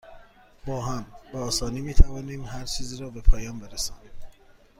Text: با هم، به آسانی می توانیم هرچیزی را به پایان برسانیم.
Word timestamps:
با 0.65 0.81
هم، 0.85 1.05
به 1.31 1.39
آسانی 1.39 1.81
می 1.81 1.93
توانیم 1.93 2.45
هرچیزی 2.45 2.97
را 3.03 3.09
به 3.09 3.21
پایان 3.21 3.59
برسانیم. 3.59 4.11